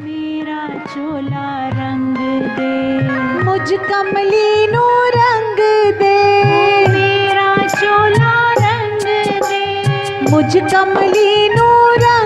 [0.00, 2.16] मेरा चोला रंग
[2.56, 5.56] दे। मुझ कमली नो रंग
[5.98, 6.16] दे।
[6.88, 9.06] मेरा चोला रंग
[9.42, 12.25] दे। मुझ कमली नो रंग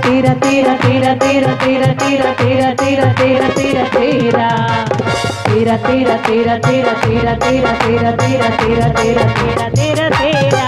[0.00, 4.48] tira, tira, tira, tira, tira, tira, tira, tira, tira, tira, tira.
[5.46, 10.66] Tira, tira, tira, tira, tira, tira, tira, tira, tira, tira, tira, tira, tira.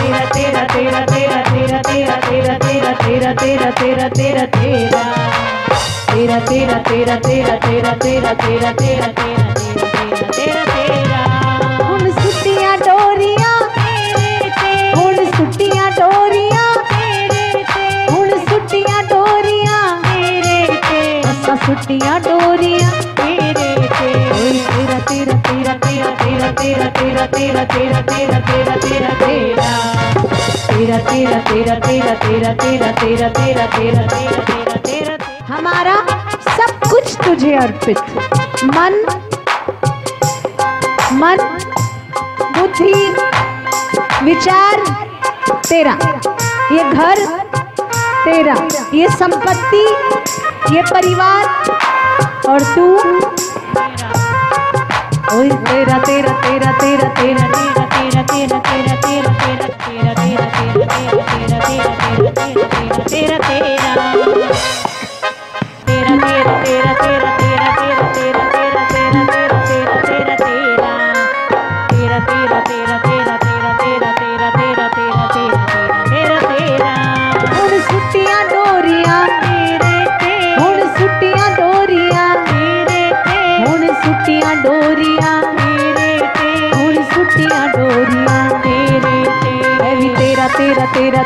[0.00, 5.04] Tira, tira, tira, tira, tira, tira, tira, tira, tira, tira, tira, tira, tira.
[6.14, 9.84] Tira, tira, tira, tira, tira, tira, tira, tira, tira, tira, tira,
[10.32, 11.23] tira, tira.
[25.48, 25.74] तेरा
[35.48, 35.96] हमारा
[36.56, 37.98] सब कुछ तुझे अर्पित।
[38.64, 39.20] मन
[41.12, 41.36] मन,
[42.58, 43.14] बुद्धि,
[44.22, 44.80] विचार,
[45.68, 45.98] तेरा।
[46.72, 47.26] ये घर,
[48.24, 48.54] तेरा।
[48.94, 49.86] ये संपत्ति,
[50.74, 51.44] ये परिवार,
[52.48, 52.98] और तू
[55.34, 61.58] ओए तेरा तेरा तेरा तेरा तेरा तेरा तेरा तेरा तेरा तेरा तेरा तेरा तेरा तेरा
[61.58, 64.83] तेरा तेरा तेरा तेरा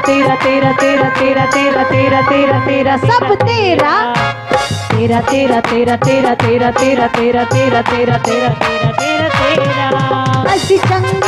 [0.08, 3.92] तेरा तेरा तेरा तेरा तेरा तेरा तेरा तेरा सब तेरा
[4.90, 9.88] तेरा तेरा तेरा तेरा तेरा तेरा तेरा तेरा तेरा तेरा तेरा तेरा तेरा
[10.52, 11.27] असी चंगा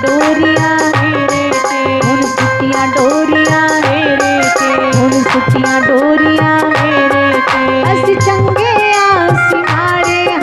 [0.00, 1.80] डोरिया हेरे ते
[2.10, 4.70] उन सुतिया डोरिया हेरे ते
[5.04, 9.52] उन सुतिया डोरिया हेरे ते अस चंगे आस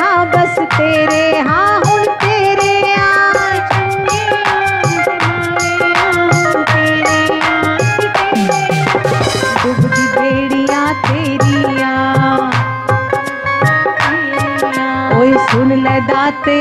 [0.01, 3.49] हाँ बस तेरे हाँ उन तेरे हाँ
[11.05, 11.93] तेरिया
[15.51, 16.59] सुन ले दाते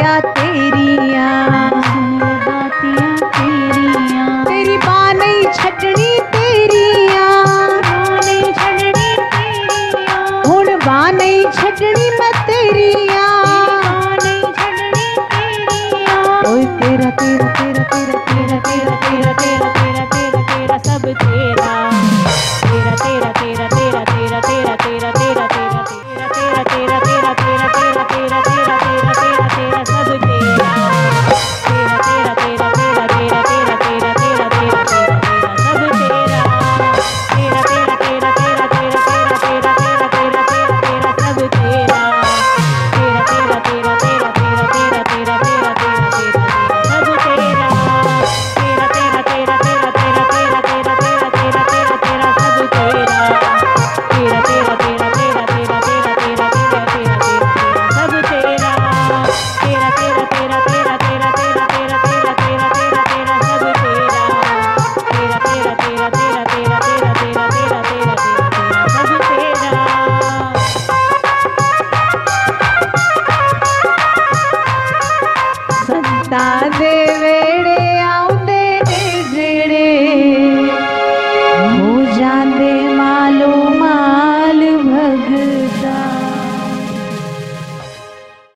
[77.21, 77.98] ವೇಳೆ